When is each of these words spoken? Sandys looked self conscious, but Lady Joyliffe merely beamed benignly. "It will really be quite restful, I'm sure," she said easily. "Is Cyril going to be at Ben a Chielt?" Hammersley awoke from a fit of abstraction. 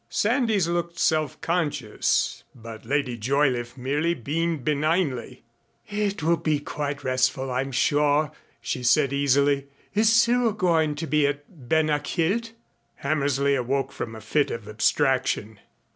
Sandys 0.09 0.67
looked 0.67 0.97
self 0.97 1.39
conscious, 1.41 2.43
but 2.55 2.85
Lady 2.85 3.19
Joyliffe 3.19 3.77
merely 3.77 4.15
beamed 4.15 4.65
benignly. 4.65 5.43
"It 5.87 6.23
will 6.23 6.31
really 6.37 6.41
be 6.41 6.59
quite 6.61 7.03
restful, 7.03 7.51
I'm 7.51 7.71
sure," 7.71 8.31
she 8.59 8.81
said 8.81 9.13
easily. 9.13 9.67
"Is 9.93 10.11
Cyril 10.11 10.53
going 10.53 10.95
to 10.95 11.05
be 11.05 11.27
at 11.27 11.45
Ben 11.69 11.91
a 11.91 11.99
Chielt?" 11.99 12.53
Hammersley 12.95 13.53
awoke 13.53 13.91
from 13.91 14.15
a 14.15 14.21
fit 14.21 14.49
of 14.49 14.67
abstraction. 14.67 15.59